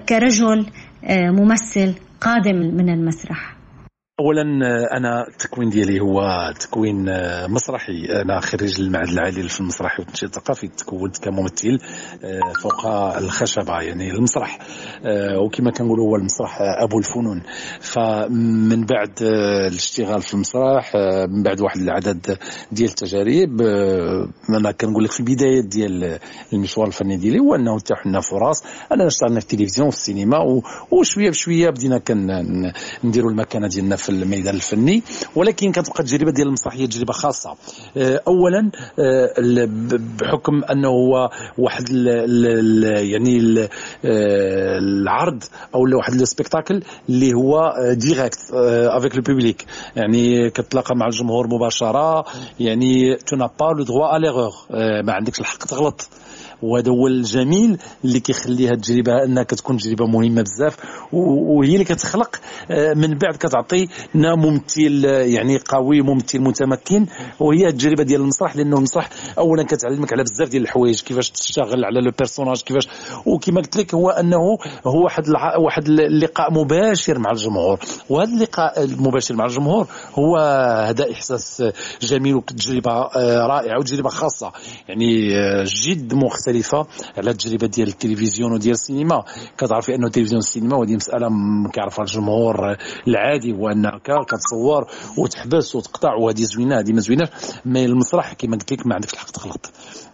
كرجل 0.09 0.67
ممثل 1.11 1.95
قادم 2.21 2.57
من 2.57 2.89
المسرح. 2.91 3.58
اولا 4.21 4.43
أنا 4.97 5.29
التكوين 5.29 5.69
ديالي 5.71 6.01
هو 6.01 6.21
تكوين 6.61 7.05
مسرحي. 7.51 8.05
أنا 8.23 8.41
خريج 8.41 8.81
المعهد 8.81 9.09
العالي 9.09 9.49
في 9.49 9.61
المسرح 9.61 10.01
والتنشيط 10.01 10.37
الثقافي 10.37 10.69
تكونت 10.69 11.19
كممثل 11.19 11.79
آه، 12.25 12.41
فوق 12.63 12.87
الخشبة 13.17 13.81
يعني 13.81 14.11
المسرح. 14.11 14.59
آه، 15.05 15.39
وكما 15.41 15.71
كنقولوا 15.71 16.07
هو 16.09 16.17
المسرح 16.17 16.59
أبو 16.61 16.99
الفنون. 16.99 17.43
فمن 17.81 18.87
بعد 18.87 19.23
آه، 19.23 19.69
الاشتغال 19.69 20.23
في 20.23 20.35
المسرح 20.35 20.93
من 21.29 21.43
بعد 21.43 21.61
واحد 21.61 21.81
العدد 21.81 22.39
ديال 22.73 22.89
التجارب 22.89 23.61
أنا 24.51 24.73
كنقول 24.73 25.05
لك 25.05 25.11
في 25.11 25.21
البدايات 25.21 25.65
ديال 25.65 26.19
المشوار 26.53 26.87
الفني 26.87 27.17
ديالي 27.17 27.39
هو 27.39 27.55
أنه 27.55 27.79
تاح 27.79 28.07
لنا 28.07 28.21
فرص 28.21 28.65
اننا 28.93 29.07
اشتغلنا 29.07 29.41
في 29.41 29.53
التلفزيون 29.53 29.89
وفي 29.89 29.97
السينما 29.97 30.63
وشوية 30.91 31.31
بشوية 31.31 31.71
بدينا 31.71 31.99
كنديروا 31.99 33.31
المكانة 33.31 33.69
ديالنا 33.69 33.97
في 33.97 34.08
في 34.09 34.15
الميدان 34.15 34.55
الفني 34.55 35.03
ولكن 35.37 35.73
كتبقى 35.73 36.01
التجربه 36.01 36.31
ديال 36.31 36.47
المسرحية 36.47 36.87
تجربة 36.87 37.13
خاصة. 37.13 37.55
آه، 37.97 38.21
اولا 38.27 38.71
آه، 38.99 39.35
بحكم 40.21 40.65
أنه 40.65 40.89
هو 40.89 41.31
واحد 41.59 41.85
ال 41.91 42.85
يعني 43.11 43.37
ال 43.37 43.59
آه، 44.05 44.79
العرض 44.79 45.45
أو 45.75 45.97
واحد 45.97 46.15
le 46.15 46.25
spectacle 46.25 46.83
اللي 47.09 47.35
هو 47.35 47.75
direct 47.93 48.39
avec 48.97 49.17
le 49.17 49.23
public 49.23 49.67
يعني 49.97 50.51
كتلاقى 50.51 50.97
مع 50.97 51.07
الجمهور 51.07 51.47
مباشرة. 51.47 52.25
يعني 52.61 53.17
t'as 53.17 53.37
pas 53.37 53.65
le 53.65 53.85
droit 53.85 54.17
آ 54.71 55.03
ما 55.03 55.13
عندكش 55.13 55.41
الحق 55.41 55.59
تغلط. 55.59 56.09
وهذا 56.63 56.91
هو 56.91 57.07
الجميل 57.07 57.79
اللي 58.05 58.21
كيخلي 58.21 58.69
هذه 58.69 58.73
التجربة 58.73 59.25
أنها 59.25 59.43
كتكون 59.43 59.77
تجربة 59.77 60.07
مهمة 60.07 60.43
بزاف 60.43 60.77
وهي 61.13 61.73
اللي 61.73 61.85
كتخلق 61.85 62.37
آه، 62.71 62.95
من 62.95 63.19
بعد 63.19 63.37
كتعطي 63.37 63.89
ممثل 64.15 65.03
آه، 65.07 65.23
يعني 65.23 65.59
قوي 65.59 66.03
ممثل 66.03 66.41
متمكن 66.41 67.07
وهي 67.41 67.69
التجربة 67.69 68.03
ديال 68.03 68.21
المسرح 68.21 68.57
لأنه 68.57 68.77
المسرح 68.77 69.09
اولا 69.39 69.63
كتعلمك 69.63 70.13
على 70.13 70.23
بزاف 70.23 70.49
ديال 70.49 70.63
الحوايج 70.63 71.01
كيفاش 71.03 71.31
تشتغل 71.31 71.85
على 71.85 72.01
le 72.01 72.11
personnage 72.19 72.63
كيفاش 72.63 72.89
وكما 73.27 73.61
قلت 73.61 73.77
لك 73.77 73.95
هو 73.95 74.11
أنه 74.11 74.59
هو 74.87 75.05
واحد 75.05 75.25
واحد 75.59 75.89
اللقاء 75.89 76.53
مباشر 76.53 77.19
مع 77.19 77.31
الجمهور 77.31 77.79
وهذا 78.11 78.33
اللقاء 78.33 78.85
المباشر 78.85 79.35
مع 79.35 79.45
الجمهور 79.45 79.87
هو 80.15 80.37
هذا 80.87 81.13
إحساس 81.13 81.63
جميل 82.03 82.35
وتجربة 82.35 82.93
آه، 82.93 83.47
رائعة 83.47 83.79
وتجربة 83.79 84.09
خاصة 84.09 84.53
يعني 84.89 85.29
جد 85.65 86.15
مختلفه 86.15 86.48
مختلفة 86.49 86.87
على 87.17 87.31
التجربة 87.31 87.67
ديال 87.67 87.89
التلفزيون 87.89 88.53
وديال 88.53 88.75
السينما. 88.75 89.25
كتعرفي 89.59 89.95
انه 89.95 90.07
التلفزيون 90.07 90.37
والسينما 90.37 90.77
وهذه 90.77 90.97
مسألة 90.97 91.29
كيعرفها 91.73 92.05
الجمهور 92.05 92.77
العادي 93.09 93.53
هو 93.53 93.69
أنك 93.69 94.03
كتصور 94.03 94.87
وتحبس 95.19 95.77
وتقطع 95.77 96.15
وهذه 96.15 96.43
زوينة 96.43 96.79
هذه 96.79 96.93
ما 96.93 97.01
زويناش. 97.01 97.29
مي 97.65 97.85
المسرح 97.85 98.33
كما 98.33 98.57
قلت 98.57 98.73
لك 98.73 98.87
ما 98.87 98.95
عندكش 98.95 99.13
الحق 99.13 99.31
تغلط. 99.31 99.71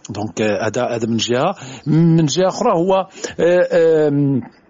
دونك 0.09 0.41
هذا 0.41 0.85
هذا 0.95 1.07
من 1.07 1.17
جهة. 1.17 1.55
من 1.87 2.25
جهة 2.25 2.47
أخرى 2.47 2.71
هو 2.71 3.07
آه، 3.39 4.11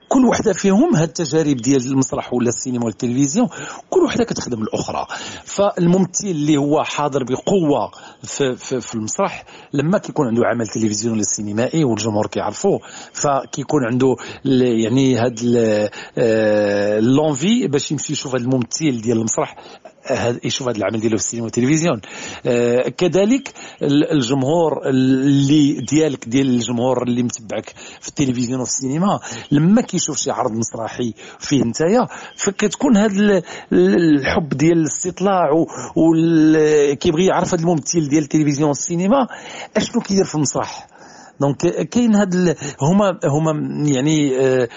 كل 0.10 0.26
وحدة 0.26 0.54
فيهم 0.54 0.96
هاد 0.96 1.08
التجارب 1.08 1.58
ديال 1.58 1.86
المسرح 1.86 2.34
ولا 2.34 2.50
السينما 2.50 2.86
والتلفزيون 2.86 3.48
كل 3.90 4.00
وحدة 4.06 4.24
كتخدم 4.24 4.62
الأخرى. 4.62 5.06
فالممثل 5.44 6.28
اللي 6.28 6.58
هو 6.58 6.84
حاضر 6.84 7.24
بقوة 7.24 7.92
في, 8.24 8.56
في, 8.56 8.82
في 8.82 8.96
المسرح 8.96 9.46
لما 9.74 9.98
كيكون 9.98 10.28
عنده 10.28 10.42
عمل 10.46 10.68
تلفزيوني 10.68 11.16
ولا 11.16 11.24
سينمائي 11.24 11.84
والجمهور 11.84 12.28
كيعرفوه 12.28 12.80
فكيكون 13.14 13.86
عنده 13.86 14.16
يعني 14.46 15.16
هاد 15.16 15.40
لونفي 17.00 17.66
آه، 17.66 17.68
باش 17.68 17.92
يمشي 17.92 18.14
يشوف 18.14 18.36
هذا 18.36 18.44
الممثل 18.44 19.02
ديال 19.02 19.18
المسرح 19.18 19.56
يشوف 20.44 20.68
هذا 20.68 20.78
العمل 20.78 21.00
ديالو 21.00 21.18
في 21.18 21.24
السينما 21.24 21.44
والتلفزيون. 21.44 22.02
آه 22.46 22.90
كذلك 22.90 23.54
الجمهور 23.82 24.90
اللي 24.90 25.74
ديالك 25.82 26.28
ديال 26.30 26.48
الجمهور 26.48 27.04
اللي 27.04 27.24
متبعك 27.24 27.74
في 28.02 28.08
التلفزيون 28.08 28.60
وفي 28.62 28.70
السينما 28.70 29.20
لما 29.52 29.82
كيشوف 29.82 30.18
شي 30.18 30.32
عرض 30.32 30.52
مسرحي 30.52 31.14
فيه 31.40 31.64
نتايا 31.64 32.08
فكتكون 32.38 32.98
هذا 32.98 33.42
الحب 33.74 34.50
ديال 34.50 34.78
الاستطلاع 34.78 35.50
وكيبغي 35.96 37.26
يعرف 37.26 37.54
هذا 37.54 37.62
الممثل 37.62 38.08
ديال 38.08 38.24
التلفزيون 38.24 38.68
والسينما 38.68 39.28
أشنو 39.78 40.02
كيدير 40.02 40.26
في 40.26 40.36
المسرح. 40.36 40.88
دونك 41.40 41.90
كاين 41.90 42.16
هاد 42.16 42.58
هما 42.82 43.20
هما 43.26 43.52
يعني 43.94 44.40
آه، 44.40 44.68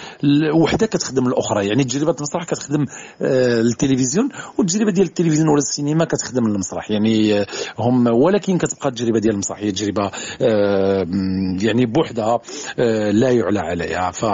وحدة 0.54 0.86
كتخدم 0.86 1.26
الأخرى. 1.26 1.66
يعني 1.66 1.84
تجربه 1.84 2.14
المسرح 2.16 2.44
كتخدم 2.44 2.86
آه، 3.22 3.60
التلفزيون 3.60 4.28
والتجربة 4.58 4.92
ديال 4.92 5.06
التلفزيون 5.06 5.48
ولا 5.48 5.58
السينما 5.58 6.04
كتخدم 6.04 6.46
المسرح. 6.46 6.90
يعني 6.90 7.40
آه، 7.40 7.46
هم 7.78 8.06
ولكن 8.06 8.58
كتبقى 8.58 8.88
التجربة 8.88 9.18
ديال 9.18 9.34
المسرح 9.34 9.58
هي 9.58 9.72
تجربة 9.72 10.10
يعني 11.62 11.86
بوحدها 11.86 12.40
لا 13.12 13.30
يعلى 13.30 13.60
عليها. 13.60 14.10
ف 14.10 14.24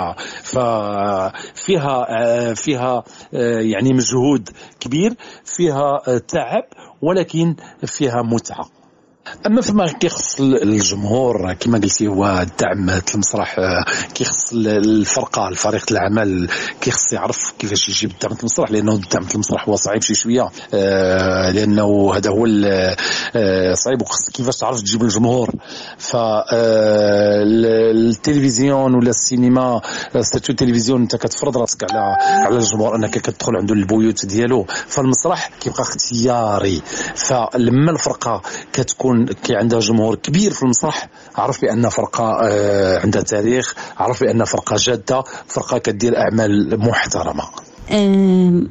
فيها 1.55 2.55
فيها 2.55 3.05
يعني 3.61 3.93
مجهود 3.93 4.49
كبير 4.81 5.15
فيها 5.45 6.19
تعب 6.29 6.65
ولكن 7.03 7.57
فيها 7.87 8.23
متعة. 8.23 8.84
أما 9.47 9.61
فيما 9.61 9.87
كيخص 9.87 10.41
الجمهور 10.41 11.53
كما 11.53 11.79
قلتي 11.79 12.07
هو 12.09 12.39
الدعم 12.43 13.01
المسرح 13.15 13.57
كيخص 14.15 14.53
الفرقة 14.53 15.49
الفريق 15.49 15.85
العمل 15.91 16.49
كيخص 16.81 17.13
يعرف 17.13 17.53
كيفاش 17.59 17.89
يجيب 17.89 18.11
الدعم 18.11 18.37
المسرح 18.41 18.71
لأنه 18.71 18.93
الدعم 18.93 19.27
المسرح 19.35 19.69
هو 19.69 19.77
صعيب 19.77 20.03
شي 20.03 20.15
شوية 20.15 20.49
آه، 20.75 21.51
لأنه 21.51 22.15
هذا 22.17 22.31
هو 22.31 22.47
آه، 23.37 23.75
صعيب 23.75 24.03
وخص 24.03 24.31
كيفاش 24.31 24.57
تعرف 24.57 24.81
تجيب 24.81 25.03
الجمهور. 25.03 25.51
ف 25.99 26.17
آه، 26.17 27.43
التلفزيون 27.93 28.95
ولا 28.95 29.11
السينما 29.11 29.81
ستاتو 30.21 30.53
التلفزيون 30.53 31.01
أنت 31.01 31.17
كتفرض 31.17 31.59
راسك 31.59 31.93
على 31.93 32.17
على 32.47 32.57
الجمهور 32.57 32.97
أنك 32.97 33.11
كتدخل 33.11 33.57
عنده 33.57 33.75
البيوت 33.75 34.27
ديالو 34.27 34.67
فالمسرح 34.69 35.51
كيبقى 35.61 35.83
اختياري. 35.83 36.83
فلما 37.15 37.91
الفرقة 37.91 38.43
كتكون 38.73 39.14
يكون 39.15 39.35
كي 39.45 39.57
عندها 39.57 39.81
جمهور 39.81 40.15
كبير 40.15 40.53
في 40.53 40.63
المسرح. 40.63 41.09
عرف 41.37 41.61
بأن 41.63 41.89
فرقة 41.89 42.39
آه، 42.43 43.01
عندها 43.01 43.23
تاريخ. 43.23 43.75
عرف 43.99 44.21
بأن 44.21 44.45
فرقة 44.45 44.77
جادة. 44.79 45.25
فرقة 45.47 45.79
كدير 45.79 46.19
أعمال 46.19 46.81
محترمة. 46.81 47.45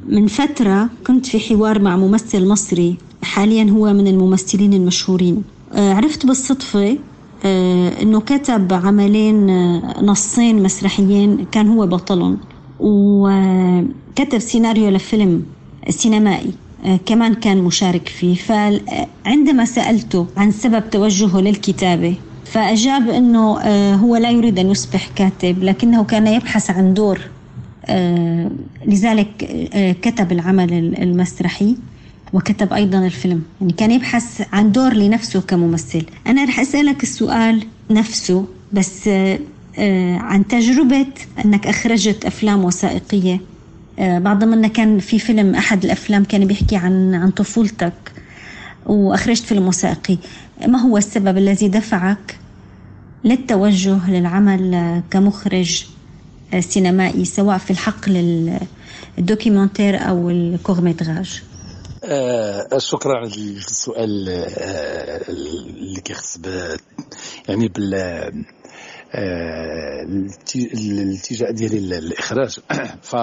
من 0.08 0.26
فترة 0.26 0.88
كنت 1.06 1.26
في 1.26 1.40
حوار 1.40 1.78
مع 1.78 1.96
ممثل 1.96 2.48
مصري. 2.48 2.96
حاليا 3.22 3.70
هو 3.70 3.92
من 3.92 4.06
الممثلين 4.06 4.74
المشهورين. 4.74 5.44
عرفت 5.76 6.26
بالصدفة 6.26 6.98
إنه 8.02 8.20
كتب 8.20 8.72
عملين 8.72 9.46
نصين 10.02 10.62
مسرحيين. 10.62 11.46
كان 11.52 11.68
هو 11.68 11.86
بطلهم. 11.86 12.38
وكتب 12.80 14.38
سيناريو 14.38 14.88
لفيلم 14.88 15.42
سينمائي. 15.88 16.52
كمان 17.06 17.34
كان 17.34 17.62
مشارك 17.62 18.08
فيه. 18.08 18.34
فعندما 18.34 19.64
سألته 19.64 20.26
عن 20.36 20.50
سبب 20.50 20.90
توجهه 20.90 21.40
للكتابة 21.40 22.14
فأجاب 22.44 23.10
أنه 23.10 23.58
هو 23.94 24.16
لا 24.16 24.30
يريد 24.30 24.58
أن 24.58 24.70
يصبح 24.70 25.08
كاتب 25.16 25.64
لكنه 25.64 26.04
كان 26.04 26.26
يبحث 26.26 26.70
عن 26.70 26.94
دور 26.94 27.20
لذلك 28.86 29.28
كتب 30.02 30.32
العمل 30.32 30.72
المسرحي 31.02 31.76
وكتب 32.32 32.72
أيضا 32.72 32.98
الفيلم. 32.98 33.42
يعني 33.60 33.72
كان 33.72 33.90
يبحث 33.90 34.46
عن 34.52 34.72
دور 34.72 34.92
لنفسه 34.92 35.40
كممثل. 35.40 36.02
أنا 36.26 36.44
رح 36.44 36.60
أسألك 36.60 37.02
السؤال 37.02 37.66
نفسه 37.90 38.44
بس 38.72 39.08
عن 40.18 40.46
تجربة 40.48 41.06
أنك 41.44 41.66
أخرجت 41.66 42.24
أفلام 42.24 42.64
وثائقية. 42.64 43.40
بعض 43.98 44.44
منا 44.44 44.68
كان 44.68 44.98
في 44.98 45.18
فيلم 45.18 45.54
أحد 45.54 45.84
الأفلام 45.84 46.24
كان 46.24 46.46
بيحكي 46.46 46.76
عن 46.76 47.14
عن 47.14 47.30
طفولتك 47.30 48.12
وأخرجت 48.86 49.44
فيلم 49.44 49.68
وثائقي. 49.68 50.18
ما 50.66 50.78
هو 50.78 50.96
السبب 50.96 51.36
الذي 51.38 51.68
دفعك 51.68 52.38
للتوجه 53.24 54.10
للعمل 54.10 55.02
كمخرج 55.10 55.86
سينمائي 56.60 57.24
سواء 57.24 57.58
في 57.58 57.70
الحقل 57.70 58.52
ال 59.18 59.25
documentaire 59.25 60.08
أو 60.08 60.30
ال 60.30 60.38
court-métrage؟ 60.38 61.42
آه 62.04 62.78
شكرا 62.78 63.16
على 63.16 63.26
السؤال 63.26 64.28
آه 64.28 65.20
اللي 65.28 66.00
كيخص 66.00 66.38
يعني 67.48 67.68
بال 67.68 67.94
آه 67.94 68.32
الالتجاء 70.74 71.52
ديالي 71.52 71.80
للإخراج. 71.80 72.58
ف 73.10 73.16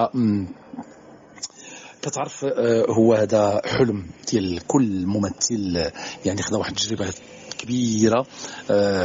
كتعرف 2.02 2.46
هو 2.90 3.14
هذا 3.14 3.62
حلم 3.66 4.06
ديال 4.32 4.68
كل 4.68 5.06
ممثل 5.06 5.92
يعني 6.26 6.42
خدا 6.42 6.58
واحد 6.58 6.72
التجربة 6.72 7.14
كبيرة 7.60 8.26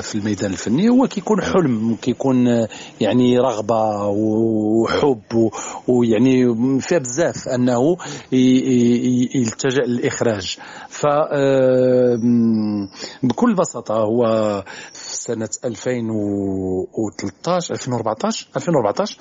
في 0.00 0.14
الميدان 0.14 0.50
الفني. 0.50 0.88
هو 0.88 1.06
كيكون 1.06 1.42
حلم 1.42 1.96
كيكون 2.02 2.66
يعني 3.00 3.38
رغبة 3.38 4.06
وحب 4.06 5.50
ويعني 5.88 6.54
فيها 6.80 6.98
بزاف 6.98 7.48
أنه 7.48 7.96
يلتجأ 9.34 9.82
للإخراج. 9.82 10.58
ف 10.88 11.06
بكل 13.22 13.54
بساطة 13.54 13.94
هو 13.94 14.24
سنة 15.16 15.48
2013 15.64 17.74
2014 17.74 18.48
2014 18.56 19.18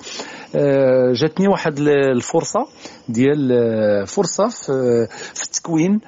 جاتني 1.12 1.48
واحد 1.48 1.78
الفرصة 1.78 2.66
ديال 3.08 3.48
فرصة 4.06 4.48
في 5.34 5.42
التكوين 5.44 6.00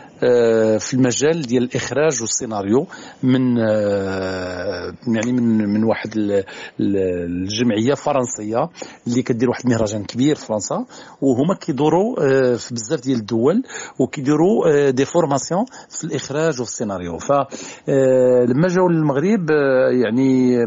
في 0.78 0.95
المجال 0.95 1.42
ديال 1.42 1.62
الإخراج 1.62 2.21
والسيناريو 2.21 2.87
من 3.23 3.57
يعني 5.16 5.33
من 5.33 5.68
من 5.68 5.85
واحد 5.85 6.11
الجمعية 6.80 7.95
فرنسية 7.95 8.68
اللي 9.07 9.23
كدير 9.23 9.49
واحد 9.49 9.64
المهرجان 9.64 10.04
كبير 10.04 10.35
في 10.37 10.47
فرنسا 10.47 10.85
وهما 11.23 11.54
كيدوروا 11.61 12.16
في 12.57 12.75
بزاف 12.75 13.00
ديال 13.00 13.18
الدول 13.18 13.62
وكيديروا 13.99 14.90
دي 14.90 15.04
فورماسيون 15.04 15.64
في 15.90 16.04
الإخراج 16.04 16.61
والسيناريو. 16.61 17.18
فلما 17.18 18.68
جاوا 18.68 18.88
للمغرب 18.88 19.47
يعني 19.90 20.58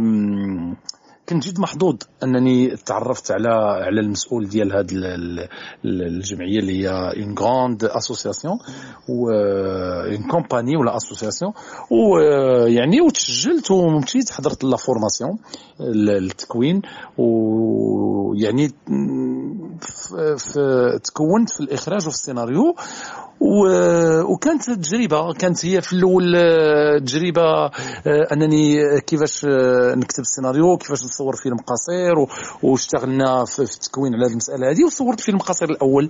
كنت 1.30 1.48
جد 1.48 1.60
محظوظ 1.60 1.96
أنني 2.24 2.76
تعرفت 2.76 3.32
على 3.32 3.50
على 3.86 4.02
المسؤول 4.02 4.50
ديال 4.50 4.74
هذه 4.74 4.90
الجمعية 5.86 6.60
اللي 6.60 6.84
هي 6.84 6.90
une 6.90 7.36
grande 7.40 7.84
association 7.84 8.58
و 9.10 9.30
une 10.12 10.28
compagnie 10.32 10.78
ولا 10.78 10.98
association 10.98 11.54
ويعني 11.92 13.02
وتسجلت 13.02 13.72
ومشيت 13.72 14.32
حضرت 14.32 14.64
la 14.64 14.78
formation 14.78 15.38
التكوين. 15.82 16.82
ويعني 17.18 18.68
تكونت 21.04 21.50
في 21.50 21.60
الإخراج 21.60 22.08
وفي 22.08 22.16
السيناريو. 22.16 22.76
وكانت 23.42 24.70
تجربه 24.70 25.34
كانت 25.34 25.66
هي 25.66 25.82
في 25.82 25.94
الأول 25.94 26.34
تجربة 27.00 27.72
أنني 28.08 29.00
كيفاش 29.00 29.46
نكتب 29.96 30.20
السيناريو 30.20 30.78
كيفاش 30.78 31.04
نصور 31.04 31.36
فيلم 31.36 31.58
قصير 31.58 32.14
واشتغلنا 32.64 33.46
في 33.46 33.60
التكوين 33.60 34.14
على 34.14 34.26
هذه 34.26 34.32
المسألة 34.32 34.72
هذه 34.72 34.84
وصورت 34.84 35.20
فيلم 35.20 35.38
قصير 35.38 35.70
الأول. 35.70 36.10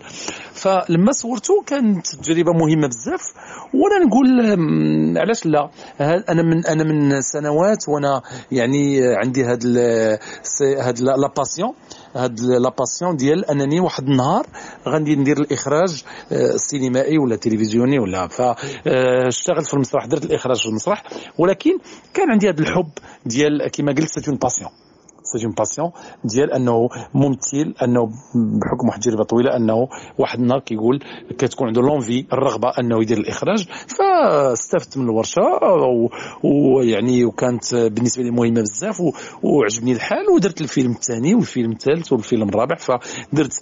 فلما 0.54 1.12
صورته 1.12 1.64
كانت 1.68 2.08
تجربة 2.16 2.52
مهمة 2.54 2.88
بزاف 2.88 3.22
وأنا 3.74 4.06
نقول 4.06 4.28
علاش 5.18 5.46
لا؟ 5.46 5.70
أنا 6.30 6.42
من 6.42 6.66
أنا 6.66 6.84
من 6.84 7.22
سنوات 7.22 7.90
وأنا 7.90 8.22
يعني 8.52 9.02
عندي 9.16 9.44
هاد 9.44 9.68
هاد 10.62 11.00
la 11.00 11.28
passion 11.38 11.74
هاد 12.16 12.40
la 12.40 12.70
passion 12.70 13.16
ديال 13.16 13.46
انني 13.46 13.80
واحد 13.80 14.04
النهار 14.04 14.48
غادي 14.88 15.16
ندير 15.16 15.38
الاخراج 15.38 16.04
السينمائي 16.32 17.18
ولا 17.18 17.36
تلفزيوني 17.36 18.00
ولا 18.00 18.28
فاشتغلت 18.28 19.68
في 19.68 19.74
المسرح 19.74 20.06
درت 20.06 20.26
الاخراج 20.26 20.62
في 20.62 20.70
المسرح 20.70 21.04
ولكن 21.38 21.78
كان 22.14 22.32
عندي 22.32 22.50
هذا 22.50 22.60
الحب 22.60 22.92
ديال 23.26 23.68
كما 23.68 23.92
قلت 23.92 24.08
cette 24.08 24.30
passion 24.30 24.72
c'est 25.38 25.46
une 25.46 25.54
passion 25.54 25.92
ديال 26.24 26.52
أنه 26.52 26.90
ممثل 27.14 27.74
أنه 27.84 28.06
بحكم 28.36 28.88
واحد 28.88 28.98
التجربة 28.98 29.24
طويلة 29.24 29.56
أنه 29.56 29.88
واحد 30.18 30.40
النهار 30.40 30.60
كيقول 30.60 31.00
كتكون 31.38 31.68
عنده 31.68 31.82
l'envie 31.82 32.26
الرغبة 32.34 32.70
أنه 32.80 33.02
يدير 33.02 33.18
الإخراج 33.18 33.68
فاستفدت 33.88 34.98
من 34.98 35.04
الورشة 35.04 35.42
ويعني 36.44 37.26
وكانت 37.26 37.76
بالنسبة 37.76 38.24
لي 38.24 38.32
مهمة 38.32 38.62
بزاف 38.62 39.02
وعجبني 39.44 39.92
الحال 39.92 40.30
ودرت 40.36 40.62
الفيلم 40.62 40.92
الثاني 40.92 41.36
والفيلم 41.36 41.72
الثالث 41.72 42.14
والفيلم 42.14 42.50
الرابع 42.50 42.76
فدرت 42.76 43.62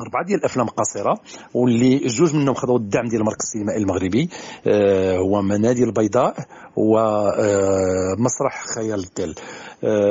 أربعة 0.00 0.24
ديال 0.26 0.38
الأفلام 0.38 0.66
قصيرة 0.66 1.14
واللي 1.54 1.98
جوج 1.98 2.34
منهم 2.34 2.54
خذوا 2.54 2.78
الدعم 2.78 3.08
ديال 3.08 3.20
المركز 3.20 3.44
السينمائي 3.44 3.82
المغربي 3.82 4.28
آه 4.66 5.16
هو 5.16 5.42
منادي 5.42 5.84
البيضاء 5.84 6.34
ومسرح 6.76 8.64
خيال 8.74 8.98
التل 9.00 9.28
آه 9.30 9.34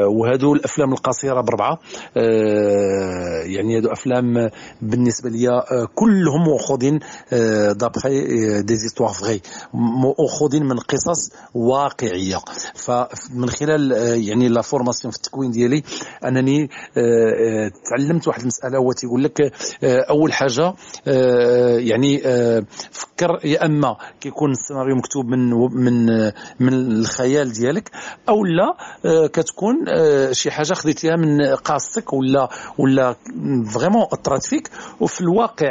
وهادو 0.08 0.54
الأفلام 0.54 0.94
القصيرة 0.94 1.42
بربعة. 1.42 1.80
آه 2.18 3.42
يعني 3.44 3.78
هادو 3.78 3.92
أفلام 3.92 4.50
بالنسبة 4.82 5.30
لي 5.30 5.50
آه 5.50 5.88
كلهم 5.96 6.50
ماخوذين 6.52 7.00
d'après 7.78 8.62
des 8.62 8.76
histoires 8.76 9.10
vraies 9.10 9.42
ماخوذين 10.20 10.64
من 10.66 10.78
قصص 10.78 11.32
واقعية. 11.54 12.38
فمن 12.76 13.50
خلال 13.50 13.92
يعني 14.28 14.48
la 14.48 14.62
formation 14.62 15.12
في 15.12 15.18
التكوين 15.18 15.52
ديالي 15.52 15.84
أنني 16.26 16.70
تعلمت 17.90 18.28
واحد 18.28 18.42
المسألة 18.42 18.78
هو 18.78 18.92
تيقول 18.92 19.24
لك 19.24 19.54
أول 19.84 20.34
حاجة 20.34 20.74
يعني 21.78 22.22
فكر 22.92 23.40
يا 23.44 23.66
أما 23.66 23.96
كيكون 24.22 24.52
السيناريو 24.52 24.96
مكتوب 24.96 25.26
من 25.26 25.50
من 25.86 26.06
من 26.60 26.74
الخيال 26.74 27.52
ديالك 27.52 27.92
أو 28.30 28.46
لا 28.46 28.76
كتكون 29.28 29.63
شي 30.32 30.52
حاجة 30.52 30.74
خديتيها 30.74 31.16
من 31.16 31.42
قصتك 31.56 32.14
ولا 32.14 32.50
ولا 32.78 33.16
vraiment 33.74 34.06
اثرت 34.14 34.44
فيك 34.44 34.70
وفي 35.00 35.22
الواقع 35.22 35.68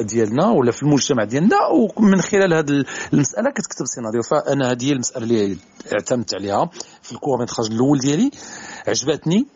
ديالنا 0.00 0.50
ولا 0.50 0.72
في 0.72 0.82
المجتمع 0.82 1.24
ديالنا 1.24 1.56
ومن 1.96 2.20
خلال 2.20 2.54
هذه 2.54 2.84
المسألة 3.12 3.50
كتكتب 3.50 3.86
سيناريو. 3.86 4.22
فأنا 4.22 4.70
هذه 4.70 4.84
هي 4.88 4.92
المسألة 4.92 5.24
اللي 5.24 5.56
اعتمدت 5.92 6.34
عليها 6.34 6.70
في 7.02 7.12
ال 7.12 7.38
court-métrage 7.38 7.66
الأول 7.70 7.98
ديالي. 7.98 8.30
عجبتني. 8.88 9.46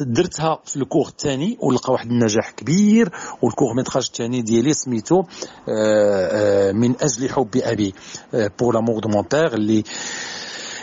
درتها 0.00 0.58
في 0.64 0.76
ال 0.76 0.81
court 0.81 1.08
الثاني 1.08 1.58
ولقى 1.60 1.92
واحد 1.92 2.10
النجاح 2.10 2.50
كبير 2.50 3.10
وال 3.42 3.74
court-métrage 3.76 4.06
الثاني 4.06 4.42
ديالي 4.42 4.74
سميتو 4.74 5.22
من 6.72 6.94
أجل 7.02 7.30
حب 7.30 7.48
أبي 7.56 7.94
pour 8.58 8.74
l'amour 8.74 9.00
de 9.00 9.08
mon 9.08 9.24
père 9.32 9.54
اللي 9.54 9.84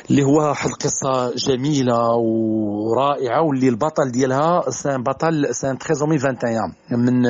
اللي 0.10 0.24
هو 0.24 0.50
واحد 0.50 0.70
القصة 0.70 1.36
جميلة 1.36 2.16
ورائعة 2.16 3.42
واللي 3.42 3.70
البطل 3.70 4.12
ديالها 4.12 4.70
c'est 4.70 4.94
un 4.94 5.04
بطل 5.04 5.56
c'est 5.56 5.71
un 5.71 5.78
trisomie 5.78 6.16
21 6.16 6.74
من 6.92 7.24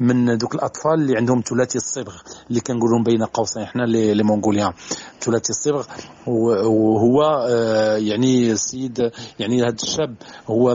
من 0.00 0.38
دوك 0.38 0.54
الأطفال 0.54 0.94
اللي 0.94 1.16
عندهم 1.16 1.42
ثلاثي 1.48 1.78
الصبغ 1.78 2.14
اللي 2.50 2.60
كنقولوا 2.60 3.02
بين 3.04 3.24
قوسين 3.24 3.66
حنا 3.66 3.82
les 3.82 4.22
mongoliens. 4.22 4.72
ثلاثي 5.20 5.50
الصبغ 5.50 5.86
وهو 6.26 7.22
آه، 7.22 7.96
يعني 7.96 8.52
السيد 8.52 9.10
يعني 9.38 9.62
هذا 9.62 9.76
الشاب 9.82 10.14
هو 10.50 10.68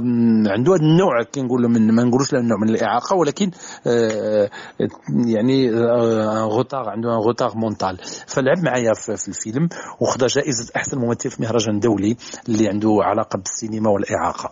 عنده 0.48 0.74
هذا 0.74 0.82
النوع 0.82 1.24
كنقول 1.36 1.68
من 1.68 1.96
ما 1.96 2.04
نقولوش 2.04 2.34
النوع 2.34 2.58
من 2.58 2.70
الإعاقة 2.70 3.16
ولكن 3.16 3.52
آه، 3.88 4.50
يعني 5.26 5.72
retard 6.42 6.90
عنده 6.90 7.10
retard 7.10 7.52
mental. 7.56 7.98
فلعب 8.28 8.58
معايا 8.64 8.94
في 8.94 9.28
الفيلم 9.28 9.70
وخذ 10.00 10.28
جائزة 10.28 10.72
أحسن 10.76 10.98
ممثل 10.98 11.30
في 11.32 11.42
مهرجان 11.52 11.80
دولي 11.80 12.18
اللي 12.50 12.68
عنده 12.68 12.98
علاقة 13.02 13.38
بالسينما 13.38 13.90
والإعاقة. 13.90 14.52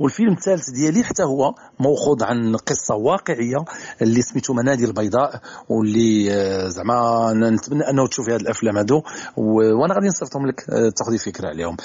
والفيلم 0.00 0.32
الثالث 0.32 0.70
ديالي 0.70 1.04
حتى 1.04 1.22
هو 1.22 1.54
موخوض 1.80 2.22
عن 2.22 2.56
قصة 2.56 2.94
واقعية 2.94 3.64
اللي 4.02 4.22
سميتو 4.22 4.52
منادي 4.52 4.84
البيضاء 4.84 5.40
واللي 5.68 6.32
آه، 6.32 6.68
زعما 6.68 7.32
نتمنى 7.32 7.90
أنه 7.90 8.06
تشوفي 8.06 8.30
هذه 8.30 8.40
الأفلام 8.40 8.76
هادو 8.76 9.02
وأنا 9.36 9.94
غادي 9.94 10.06
نصيفطهم 10.06 10.46
لك 10.46 10.70
آه، 10.70 10.90
تاخذي 10.96 11.18
فكرة 11.18 11.48
عليهم. 11.48 11.76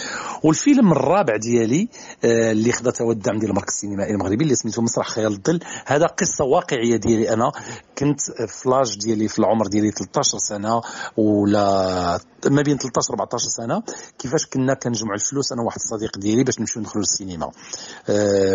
والفيلم 0.44 0.92
الرابع 0.92 1.36
ديالي 1.36 1.90
آه، 2.26 2.52
اللي 2.52 2.72
خدا 2.72 2.92
هو 3.02 3.12
الدعم 3.12 3.40
ديال 3.40 3.50
المركز 3.50 3.74
السينمائي 3.74 4.12
المغربي 4.12 4.44
اللي 4.44 4.56
سميتو 4.56 4.82
مسرح 4.82 5.08
خيال 5.08 5.32
الظل. 5.32 5.60
هذا 5.86 6.06
قصة 6.06 6.46
واقعية 6.46 6.96
ديالي 6.96 7.34
أنا. 7.34 7.52
كنت 7.98 8.22
في 8.48 8.70
لاج 8.70 8.98
ديالي 8.98 9.28
في 9.28 9.40
العمر 9.40 9.68
ديالي 9.68 9.92
13 9.92 10.38
سنة 10.38 10.82
ولا 11.18 12.20
ما 12.46 12.62
بين 12.62 12.78
13 12.78 13.10
14 13.10 13.48
سنة. 13.48 13.84
كيفاش 14.20 14.46
كنا 14.46 14.74
كنجمعوا 14.74 15.16
الفلوس 15.16 15.52
أنا 15.52 15.62
واحد 15.62 15.80
الصديق 15.80 16.18
ديالي 16.18 16.44
باش 16.44 16.60
نمشيو 16.60 16.82
ندخلوا 16.82 17.04
للسينما. 17.04 17.52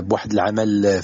بواحد 0.01 0.33
العمل 0.33 1.03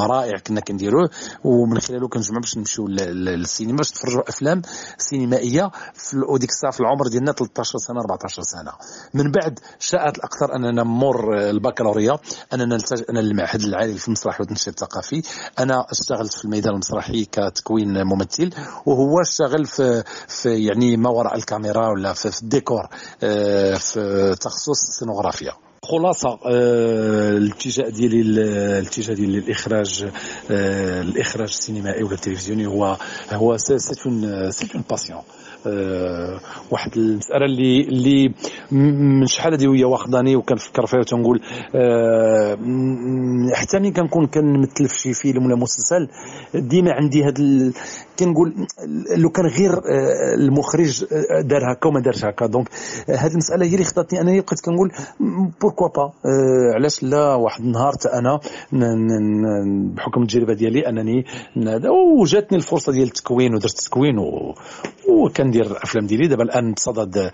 رائع 0.00 0.38
كنا 0.38 0.60
كنديروه. 0.60 1.10
ومن 1.44 1.80
خلاله 1.80 2.08
كنجمعوا 2.08 2.40
باش 2.40 2.58
نمشيو 2.58 2.88
للسينما 2.88 3.76
باش 3.76 3.90
نتفرجوا 3.90 4.28
أفلام 4.28 4.62
سينمائية 4.98 5.70
في 5.94 6.16
وديك 6.28 6.50
الساعة 6.50 6.72
في 6.72 6.80
العمر 6.80 7.08
ديالنا 7.08 7.32
13 7.32 7.78
سنة 7.78 8.00
14 8.00 8.42
سنة. 8.42 8.72
من 9.14 9.30
بعد 9.30 9.58
شاءت 9.78 10.18
الأقدار 10.18 10.56
أننا 10.56 10.82
مور 10.82 11.38
البكالوريا 11.50 12.18
أننا 12.52 12.64
نلتجئ 12.64 13.12
للمعهد 13.12 13.60
العالي 13.60 13.94
في 13.94 14.08
المسرح 14.08 14.40
والتنشيط 14.40 14.82
الثقافي. 14.82 15.22
أنا 15.58 15.86
اشتغلت 15.90 16.32
في 16.32 16.44
الميدان 16.44 16.72
المسرحي 16.72 17.24
كتكوين 17.24 18.04
ممثل 18.04 18.50
وهو 18.86 19.20
اشتغل 19.20 19.66
في, 19.66 20.02
في 20.28 20.64
يعني 20.64 20.96
ما 20.96 21.10
وراء 21.10 21.36
الكاميرا 21.36 21.88
ولا 21.88 22.12
في, 22.12 22.30
في 22.30 22.42
الديكور 22.42 22.88
آه، 23.22 23.74
في 23.74 24.34
تخصص 24.40 24.82
السينوغرافيا 24.82 25.52
خلاصة 25.84 26.38
آه، 26.46 27.30
الاتجاه 27.30 27.88
ديالي 27.88 28.20
الاتجاه 28.20 29.14
ديالي 29.14 29.40
للإخراج 29.40 30.06
آه، 30.50 31.02
الإخراج 31.02 31.48
السينمائي 31.48 32.02
ولا 32.02 32.14
التلفزيوني 32.14 32.66
هو 32.66 32.96
هو 33.32 33.56
c'est 33.56 33.74
une 34.06 34.50
c'est 34.50 34.68
une 34.74 34.84
passion 34.90 35.22
أه 35.66 36.40
واحد 36.70 36.96
المسألة 36.96 37.44
اللي 37.44 37.80
اللي 37.80 38.34
من 38.72 39.26
شحال 39.26 39.52
هذه 39.54 39.68
وهي 39.68 39.84
واخداني 39.84 40.36
وكنفكر 40.36 40.86
فيها 40.86 41.00
وتنقول 41.00 41.40
أه 41.74 42.54
حتى 43.54 43.78
ملي 43.78 43.90
كنكون 43.90 44.26
كنمثل 44.26 44.88
في 44.88 44.98
شي 44.98 45.12
فيلم 45.12 45.46
ولا 45.46 45.56
مسلسل 45.56 46.08
ديما 46.54 46.92
عندي 46.92 47.24
هاد 47.24 47.72
كنقول 48.18 48.54
لو 49.16 49.30
كان 49.30 49.46
غير 49.46 49.72
آه، 49.72 50.34
المخرج 50.34 51.04
دار 51.44 51.72
هكا 51.72 51.88
وما 51.88 52.00
دارش 52.00 52.24
هكا. 52.24 52.46
donc 52.46 52.68
هذه 53.08 53.32
المسألة 53.32 53.66
هي 53.66 53.74
اللي 53.74 53.84
خلاتني 53.84 54.20
أنني 54.20 54.40
بقيت 54.40 54.60
كنقول 54.60 54.92
pourquoi 55.72 55.88
pas 55.88 56.12
علاش 56.74 57.02
لا 57.02 57.34
واحد 57.34 57.60
النهار 57.60 57.92
حتى 57.92 58.08
أنا 58.08 58.40
بحكم 59.94 60.22
التجربة 60.22 60.54
ديالي 60.54 60.88
أنني 60.88 61.24
وجاتني 62.20 62.58
الفرصة 62.58 62.92
ديال 62.92 63.06
التكوين 63.06 63.54
ودرت 63.54 63.78
التكوين 63.78 64.14
وكندير 65.08 65.66
الأفلام 65.66 66.06
ديالي. 66.06 66.28
دابا 66.28 66.42
الآن 66.42 66.72
بصدد 66.72 67.30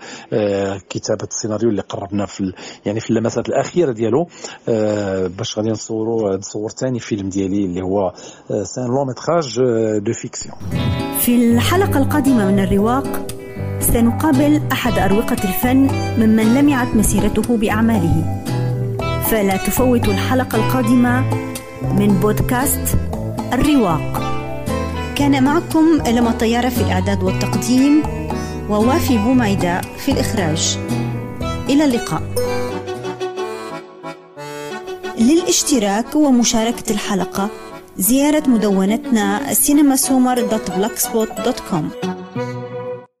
كتابة 0.89 1.27
السيناريو 1.31 1.69
اللي 1.69 1.81
قربنا 1.81 2.25
في 2.25 2.53
يعني 2.85 2.99
في 2.99 3.09
اللمسات 3.09 3.49
الأخيرة 3.49 3.91
ديالو. 3.91 4.27
باش 5.37 5.57
غادي 5.57 5.69
نصوروا 5.69 6.37
نصور 6.37 6.69
ثاني 6.69 6.99
فيلم 6.99 7.29
ديالي 7.29 7.65
اللي 7.65 7.81
هو 7.81 8.13
c'est 8.63 8.87
un 8.87 9.07
long-métrage 9.07 9.59
de 9.97 10.13
fiction. 10.13 10.55
في 11.19 11.35
الحلقة 11.35 11.97
القادمة 11.97 12.51
من 12.51 12.59
الرواق 12.59 13.38
سنقابل 13.79 14.61
أحد 14.71 14.99
أروقة 14.99 15.37
الفن 15.43 15.87
ممن 16.17 16.53
لمعت 16.53 16.95
مسيرته 16.95 17.57
بأعماله. 17.57 18.43
فلا 19.31 19.57
تفوتوا 19.57 20.13
الحلقة 20.13 20.55
القادمة 20.55 21.23
من 21.81 22.19
بودكاست 22.21 22.97
الرواق. 23.53 24.23
كان 25.15 25.43
معكم 25.43 26.01
لما 26.07 26.31
طيارة 26.31 26.69
في 26.69 26.81
الإعداد 26.81 27.23
والتقديم 27.23 28.03
ووافي 28.69 29.17
بوميدة 29.17 29.81
في 29.81 30.11
الإخراج. 30.11 30.77
إلى 31.69 31.85
اللقاء. 31.85 32.21
للاشتراك 35.19 36.15
ومشاركة 36.15 36.91
الحلقة 36.91 37.49
زيارة 37.97 38.43
مدونتنا 38.47 39.53
cinemasummer.blogspot.com 39.53 42.18